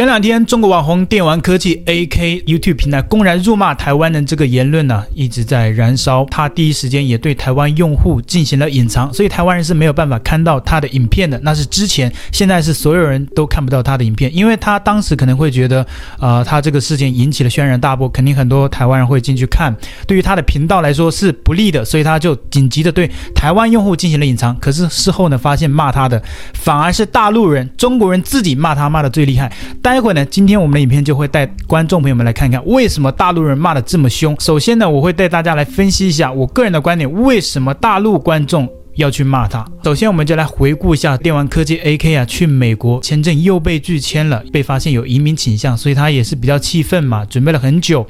[0.00, 6.24] 前两天，中国网红电玩科技 AK YouTube 平台公然辱骂台湾人这个言论呢、一直在燃烧。
[6.30, 11.38] 他第一时间也对台湾用户进行了隐藏，所以台湾人是没有办法看到他的影片的。
[11.42, 15.86] 那是之前，现在是所有人都看不到他的影片，因为他当时可能会觉得，
[16.18, 19.76] 呃，他这个事情引起了轩然大波，肯定很多台湾人会进去看，
[20.06, 24.56] 对于他的频道来说是不利的，所以他就紧急的对台湾用户进行了隐藏。
[24.60, 26.22] 可是事后呢，发现骂他的
[26.54, 29.52] 反而是大陆人，中国人自己骂他骂的最厉害。
[29.92, 34.36] 待会呢，今天我们的影片就会带观众朋友们来看看为什么大陆人骂得这么凶。
[34.38, 39.66] 首先呢，我会带大家来分析一下我个人的观点，为什么大陆观众要去骂他。
[39.82, 48.06] 首先，我们就来回顾一下电玩科技 AK 啊，去美国签证又被拒签了，被发现有移民倾向，所以他也是比较气愤嘛，准备了很久。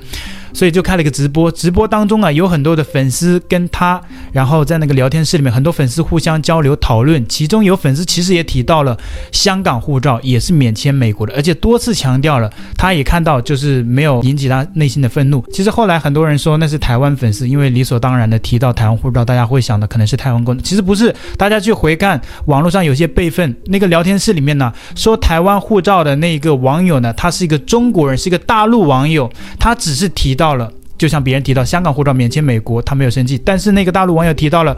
[0.53, 4.01] 所以就开了一个直播，直播当中啊，有很多的粉丝跟他，
[4.33, 7.25] 然后在那个聊天室里面，很多粉丝互相交流讨论。
[7.29, 8.99] 其中有粉丝其实也提到了
[9.31, 15.45] 香港护照也是免签美国的，而且多次强调了，他也看到就是没有引起他内心的愤怒。
[15.53, 20.59] 其实后来很多人说那是台湾粉丝，因为理所当然的提到台湾护照，大家会想的可能是台湾公。
[20.59, 30.40] 其实不是，大家去回看网络上有些备份，那个聊天室里面呢，说台湾护照的那个网友呢，他是一个中国人，是一个大陆网友，他只是提。
[30.41, 33.39] 到了，就像别人提到香港护照免签美国，他没有生气。
[33.45, 34.75] 但是那个大陆网友提到了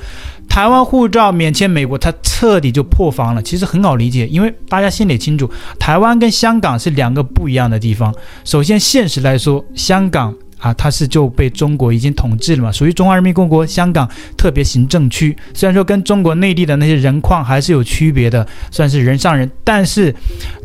[0.48, 3.40] 台湾护照免签美国，他彻底就破防了。
[3.40, 8.12] 其实很好理解，因为大家心里清楚，台湾跟香港是两个不一样的地方。
[8.44, 10.34] 首先，现实来说，香港。
[10.62, 15.36] 啊，它是就被中国已经统治了嘛，属于中华人民共和国香港特别行政区。
[15.52, 20.14] 虽然说跟中国内地的那些人矿还是有区别的，算是人上人，但是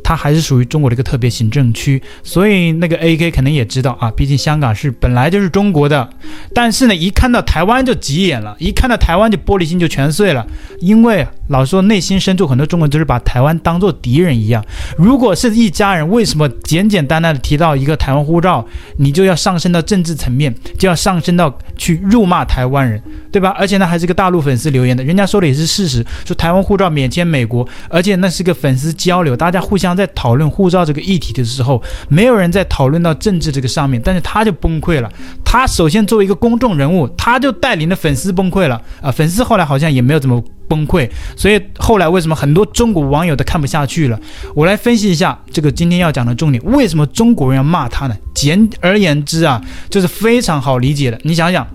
[0.08, 2.02] 它还是属于中国的一个特别行政区。
[2.24, 6.08] 所以那个 AK 可能也知道啊，毕竟香港是本来就是中国的。
[6.54, 10.46] 但是呢，一看到台湾就急眼了，一看到台湾就玻璃心就全碎了，
[10.80, 14.64] 因为老说内心深处很多中国人都是把台湾当做敌人一样。
[14.96, 18.64] 如果是一家人，为什么简简单单的提到一个台湾护照，
[18.98, 19.82] 你就要上升到？
[19.88, 23.56] 政治层面就要上升到去辱骂台湾人，对吧？
[23.58, 35.12] 而且呢，还是个大陆粉丝留言的，人家说的也是事实，说台湾护照免签美国，而且那是个粉丝交流，大家互相在讨论护照这个议题的时候，没有人在讨论到政治这个上面，但是他就崩溃了。
[35.44, 39.10] 他首先作为一个公众人物，他就带领的粉丝崩溃了啊！
[39.10, 40.42] 粉丝后来好像也没有怎么。
[40.70, 44.20] 崩溃，所以后来为什么很多中国网友都看不下去了？
[44.54, 48.16] 我来分析一下这个今天要讲的重点，为什么中国人要骂他呢？
[48.36, 51.18] 简而言之啊，就是非常好理解的。
[51.24, 51.66] 你想想，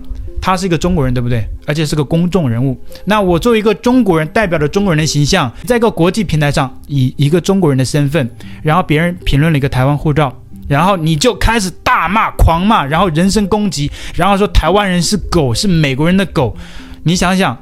[0.45, 1.47] 他是一个中国人，对不对？
[1.65, 2.77] 而且是个公众人物。
[3.05, 8.29] 那我作为一个中国人，代表着中国人的形象，在一个国际平台上，以一个中国人的身份，
[8.61, 10.37] 然后别人评论了一个台湾护照，
[10.67, 16.53] 然后你就开始大骂、狂骂，然后人身攻击，然后说台湾人是狗，是美国人的狗。
[17.03, 17.57] 你想想，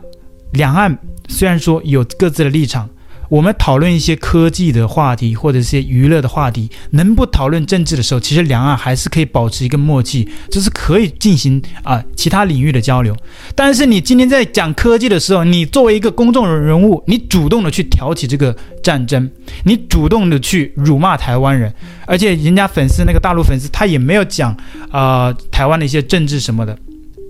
[0.53, 0.97] 两岸。
[1.29, 2.89] 虽然说有各自的立场，
[3.31, 13.15] 我们讨论一些科技的话题或者一些娱乐的话题，能不讨论政治的时候，其实两岸还是可以保持一个默契，这是可以进行啊其他领域的交流。
[13.55, 18.53] 但是你今天在讲科技的时候，你作为一个公众人物，你主动的去挑起这个
[18.83, 19.31] 战争，
[19.63, 21.73] 你主动的去辱骂台湾人，
[22.05, 24.53] 而且人家粉丝那个大陆粉丝他也没有讲
[24.89, 26.77] 啊、台湾的一些政治什么的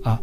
[0.02, 0.18] 啊。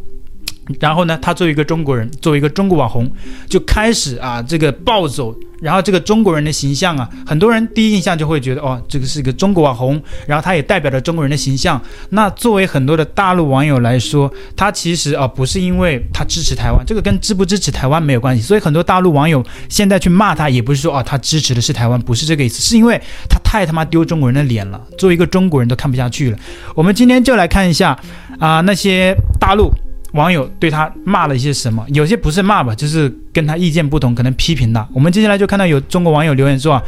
[0.80, 3.10] 然后呢，他作为一个中国人，作为一个中国网红，
[3.48, 11.82] 就开始啊这个暴走，然后这个中国人的形象啊，很多人第一印象就会觉得哦，这个是一个中国网红，然后他也代表着中国人的形象。
[12.10, 18.42] 那作为很多的大陆网友来说，他其实啊不是因为他支持台湾，这个跟支不支持台湾没有关系。
[18.44, 26.38] 所以很多大陆网友现在去骂他，也不是说哦他支持的是台湾，不是这个意思，是因为他太他妈丢中国人的脸了，作为一个中国人都看不下去了。
[26.76, 28.00] 我们今天就来看一下
[28.40, 29.74] 啊那些大陆。
[30.14, 31.86] 网友对他骂了一些什么？
[31.90, 34.88] 有些不是骂吧，就是跟他意见不同，可能批评他。
[34.94, 36.84] 我们接下来就看到有中国网友留言说啊，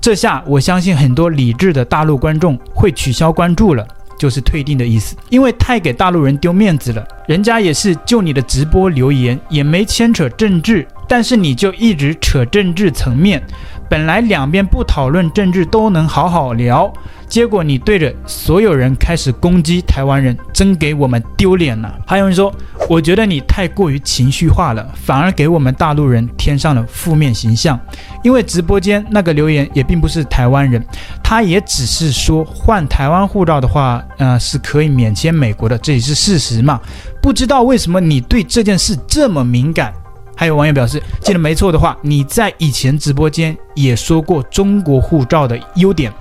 [0.00, 3.86] 这下我相信很多理智的大陆观众会取消关注了，
[4.18, 7.06] 就是退订的意思，因为太给大陆人丢面子了。
[7.26, 13.42] 人家也是就你的直播留言，也没牵扯政治，但是你就一直扯政治层面。
[13.88, 16.92] 本来两边不讨论政治都能好好聊，
[17.26, 21.98] 结果你对着所有人开始攻击台湾人，真给我们丢脸了。
[22.06, 22.52] 还有人说，
[22.88, 27.78] 我觉得你太过于情绪化了，反而给我们大陆人添上了负面形象。
[28.22, 30.84] 因为直播间那个留言也并不是台湾人，
[31.22, 36.78] 他也只是说换台湾护照的话，呃，是可以免签美国的，这也是事实嘛。
[37.22, 39.92] 不知道为什么你对这件事这么敏感。
[40.38, 46.12] 还有网友表示，记得没错的话，你在以前直播间也说过中国护照的优点。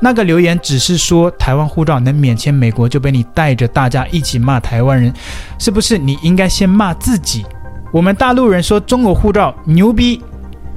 [0.00, 5.14] 那个留言只是说台湾护照能免签美国，就被你带着大家一起骂台湾人，
[5.60, 5.96] 是不是？
[5.96, 7.46] 你应该先骂自己。
[7.92, 10.20] 我们大陆人说中国护照牛逼，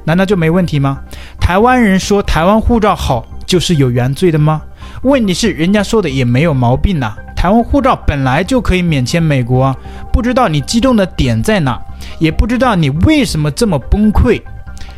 [0.04, 1.00] 难道就没问题吗？
[1.40, 4.62] 台湾人说台湾护照好，就是有原罪的吗？
[5.02, 9.76] 问题是人家说的也没有毛病呐、啊，台湾护照本来就可以免签美国，
[10.12, 11.80] 不知道你激动的点在哪，
[12.18, 14.40] 也不知道你为什么这么崩溃。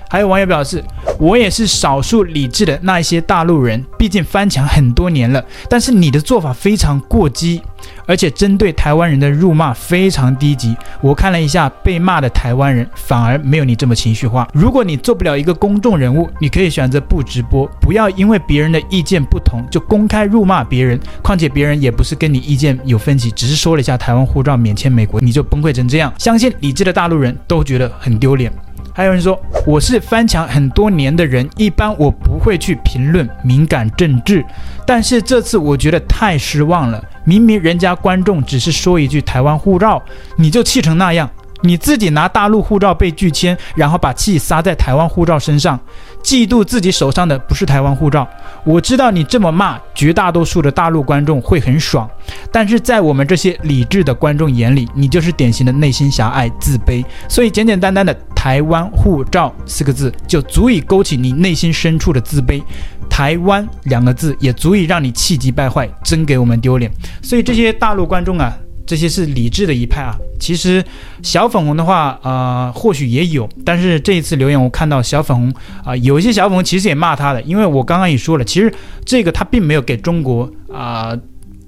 [0.09, 0.83] 还有网友表示，
[1.19, 5.45] 我也是少数理智的那一些大陆人，毕竟翻墙很多年了。
[5.69, 7.61] 但是你的做法非常过激，
[8.07, 10.75] 而且针对台湾人的辱骂非常低级。
[11.03, 14.49] 我看了一下被骂的台湾人，反而没有你这么情绪化。
[14.55, 20.99] 如果你做不了一个公众人物，你可以选择不直播，不要因为别人的意见不同就公开辱骂别人。
[21.23, 26.11] 况且别人也不是跟你意见有分歧，只是说了一下台湾护照免签美国，你就崩溃成这样。
[26.19, 28.51] 相信理智的大陆人都觉得很丢脸。
[28.99, 34.45] 还有人说我是翻墙很多年的人，一般我不会去评论敏感政治，
[34.85, 37.01] 但是这次我觉得太失望了。
[37.23, 40.03] 明明人家观众只是说一句台湾护照，
[40.37, 41.31] 你就气成那样。
[41.63, 45.79] 你自己拿大陆护照被拒签，然后把气撒在台湾护照身上，
[46.23, 48.27] 嫉妒自己手上的不是台湾护照。
[48.65, 52.09] 我知道你这么骂，绝大多数的大陆观众会很爽，
[52.53, 57.05] 但是在我们这些理智的观众眼里，你就是典型的内心狭隘、自卑。
[57.29, 62.63] 所以简简单单的“台湾护照”四个字就足以勾起你内心深处的自卑
[63.11, 66.91] ，“台湾”两个字也足以让你气急败坏，真给我们丢脸。
[67.23, 68.57] 所以这些大陆观众啊。
[68.89, 70.83] 这些是理智的一派啊，其实
[71.23, 75.55] 小粉红的话，呃，或许也有，但是这一次留言我看到小粉红
[75.85, 78.73] 啊、有一些小粉红其实也骂他的，因为我刚刚也说了，其实
[79.05, 81.15] 这个他并没有给中国啊。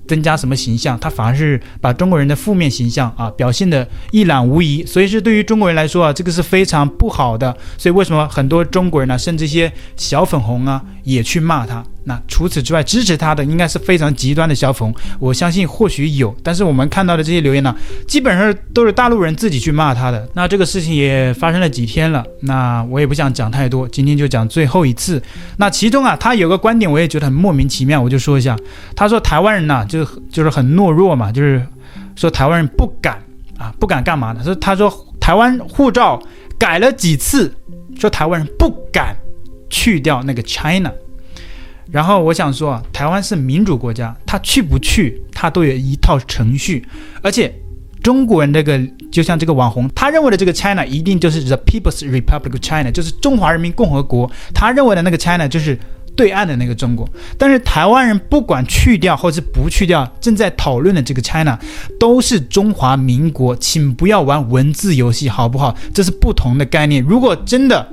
[0.09, 0.99] 增加什么形象？
[0.99, 7.57] 他反而是把中国人的负面形象啊表现得一览无遗，所以是对于中国人来说啊，这个是非常不好的。
[7.79, 11.85] 所以为什么很多中国人呢、甚至一些小粉红啊，也去骂他？
[12.05, 17.75] 那除此之外，支持他的应该是非常极端的小粉红，我相信或许有，但是我们看到的这些留言呢、
[18.09, 20.27] 基本上都是大陆人自己去骂他的。
[20.35, 25.23] 那这个事情也发生了几天了，那我也不想讲太多，今天就讲最后一次。
[25.59, 28.57] 那其中啊，他有个观点，我也觉得很莫名其妙，我就说一下。
[28.97, 31.65] 他说台湾人呐、啊，就就是很懦弱嘛，就是
[32.17, 33.23] 说台湾人不敢
[33.59, 34.43] 啊，不敢干嘛呢？
[34.43, 36.19] 说他说台湾护照
[36.59, 37.55] 改了几次，
[37.99, 39.15] 说台湾人不敢
[39.69, 40.91] 去掉那个 China。
[41.91, 46.87] 然后我想说啊，台湾是民主国家，他去不去，他都有一套程序。
[47.23, 47.55] 而且
[48.03, 54.31] 中国人这个就像这个网红，他认为的这个 China 一定就是 The People's Republic of China，就是中华人民共和国。
[54.55, 55.79] 他认为的那个 China 就是。
[56.17, 57.09] 对岸的那个中国，
[57.39, 61.59] 但是台湾人不管去掉或是不去掉，正在讨论的这个 China
[61.99, 65.75] 都是中华民国，请不要玩文字游戏好不好？
[65.95, 67.03] 这是不同的概念。
[67.03, 67.89] 如果真的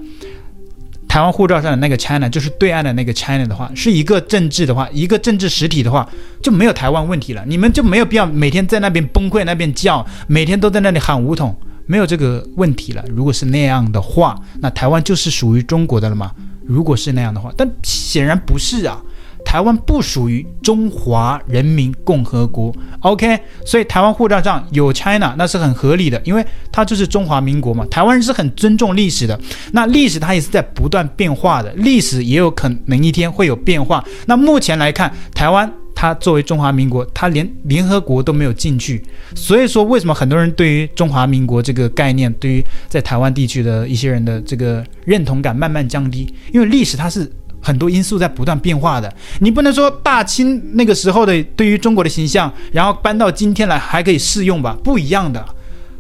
[1.08, 6.08] 台湾护照上的那个 China 就是对岸的那个 China 的话，是一个政治的话，一个政治实体的话，
[6.44, 7.44] 就没有台湾问题了。
[7.48, 11.56] 你们就没有必要每天在那边崩溃，那边叫，每天都在那里喊五统，
[11.86, 13.04] 没有这个问题了。
[13.08, 16.32] 如果是那样的话，那台湾就是属于中国的了吗？
[16.66, 19.02] 如果是那样的话，但显然不是啊。
[19.48, 23.40] 台湾不属于中华人民共和国，OK？
[23.66, 27.86] 所以台湾护照上有 China，那是很合理的，因为它就是中华民国嘛。
[27.90, 29.40] 台湾人是很尊重历史的，
[29.72, 34.04] 那历史它也是在不断变化的，历史也有可能一天会有变化。
[34.26, 35.72] 那目前来看，台湾。
[36.00, 39.04] 他作为中华民国，他连联合国都没有进去，
[39.34, 46.32] 所以说为什么很多人对于中华民国这个概念，对于在台湾地区的一些人的这个认同感慢慢降低？
[46.54, 47.28] 因为历史它是
[47.62, 54.78] 很多因素在不断变化的，你不能说大清那个时候的对于中国的形象，然后搬到今天来还可以适用吧？
[54.84, 55.46] 不一样的，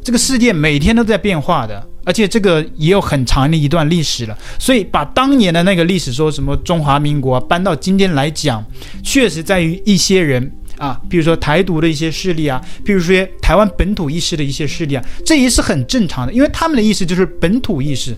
[0.03, 1.87] 这个世界每天都在变化的。
[2.05, 8.63] 而且这个也有很长的一段历史了，所以把当年的那个历史说什么中华民国搬到今天来讲，
[9.03, 18.15] 确实在于一些人啊，比如说台独的一些势力啊，比如说台湾本土意识的一些势力啊，这也是很正常的，因为他们的意思就是本土意识。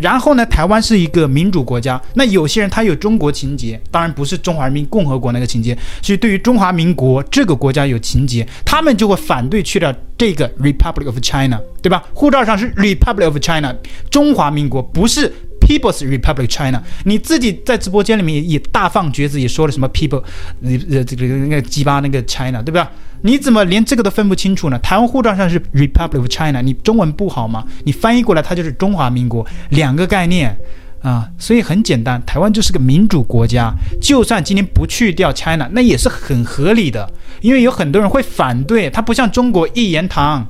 [0.00, 12.04] 然后呢，台湾是一个民主国家，那有些人他有中国情节，当然不是中华人民共和国那个情结，是对于中华民国这个国家有情节，他们就会反对去掉这个 Republic of China，对吧？
[12.12, 13.74] 护照上是 Republic of China，
[14.10, 15.32] 中华民国不是
[15.68, 16.82] People's Republic China。
[17.04, 20.22] 你自己在直播间里面也大放厥词，也说了什么 People，
[20.62, 22.90] 呃，这个那个鸡巴那个 China，对吧？
[23.20, 24.78] 你怎么连这个都分不清楚呢？
[24.78, 27.66] 台湾护照上是 Republic of China，你中文不好吗？
[27.84, 30.56] 你翻译过来它就是中华民国，两个概念
[31.02, 33.74] 啊，所以很简单，台湾就是个民主国家。
[34.00, 37.10] 就算今天不去掉 China，那也是很合理的，
[37.42, 40.48] 因为有很多人会反对，它不像中国一言堂。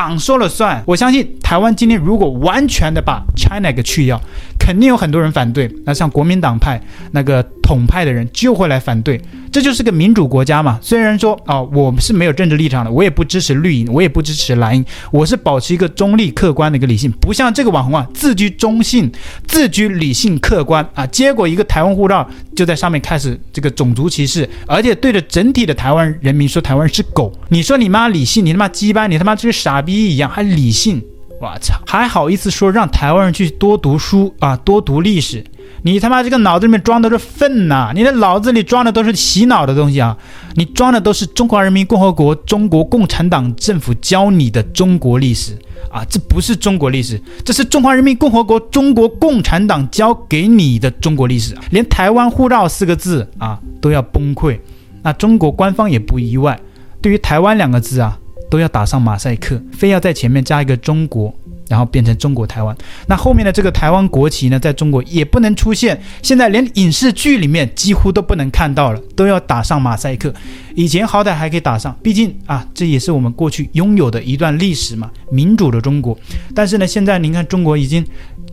[0.00, 4.18] 党说了算，我相信台湾今天如果完全的把 China 给去掉，
[4.58, 5.70] 肯定有很多人反对。
[5.84, 6.80] 那像国民党派
[7.12, 9.20] 那个统派的人就会来反对。
[9.52, 10.78] 这就是个民主国家嘛。
[10.80, 19.10] 虽然说啊、哦，我是没有政治立场的，我也不支持绿营，我也不支持蓝营，我是保持一个中立客观的一个理性，不像这个网红啊，自居中性，
[19.46, 31.02] 自居理性客观啊，结果一个台湾护照就在上面开始这个种族歧视，而且对着整体的台湾人民说台湾是狗，你说你妈理性，你他妈鸡巴，你他妈就是傻逼一样，还理性，
[31.40, 35.44] 我操，还好意思说让台湾人去多读书啊，多读历史。
[35.82, 40.16] 你他妈这个脑子里面装的是粪呐、你的脑子里装的都是洗脑的东西啊！
[40.54, 45.56] 你装的都是中华人民共和国中国共产党政府教你的中国历史
[45.90, 46.04] 啊！
[46.08, 51.56] 这不是中国历史，这是中华人民共和国中国共产党教给你的中国历史。
[51.70, 54.58] 连台湾护照四个字啊都要崩溃，
[55.02, 56.60] 那中国官方也不意外，
[57.00, 58.18] 对于台湾两个字啊
[58.50, 61.34] 都要打上马赛克，非要在前面加一个中国。
[61.70, 70.34] 然后变成中国台湾，那后面的这个台湾国旗呢，在中国也不能出现，现在连影视剧里面几乎都不能看到了，都要打上马赛克。
[70.74, 76.18] 以前好歹还可以打上，毕竟啊，这也是我们过去拥有的一段历史嘛，民主的中国。
[76.56, 78.04] 但是呢，现在您看中国已经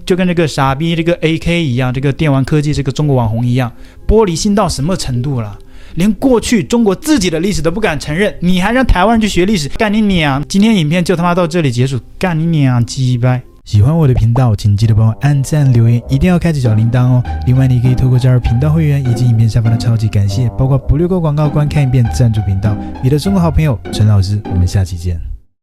[0.06, 3.72] 就跟这个傻逼这个 AK 一样，这个电玩科技这个中国网红一样，
[4.08, 5.58] 玻璃心到什么程度了？
[5.98, 9.68] 连过去中国自己的历史都不敢承认，你还让台湾人去学历史？
[9.70, 10.44] 干你娘！
[10.48, 13.42] 今天影片就他妈到这里结束，干你娘鸡掰！
[13.66, 17.24] 喜欢我的频道，请记得帮我按赞、留言，一定要开启小铃铛哦。
[17.48, 22.78] 另外，你可以透过加入频道会员以及影片下方的超级感谢，包括不略过广告、观看一遍赞助频道。
[23.04, 25.37] 你的中国好朋友陈老师，我们下期见。